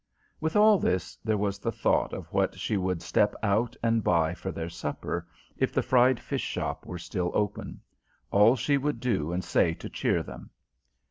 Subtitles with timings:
[0.39, 4.33] With all this, there was the thought of what she would step out and buy
[4.33, 5.27] for their supper,
[5.57, 7.81] if the fried fish shop were still open;
[8.31, 10.49] all she would do and say to cheer them.